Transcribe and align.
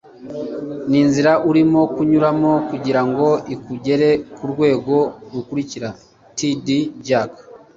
Ni 0.89 0.97
inzira 1.03 1.31
urimo 1.49 1.81
kunyuramo 1.93 2.51
kugira 2.69 3.01
ngo 3.07 3.27
ikugere 3.55 4.09
ku 4.35 4.43
rwego 4.51 4.95
rukurikira. 5.31 5.89
”-T.D. 6.35 6.67
Jakes 7.07 7.43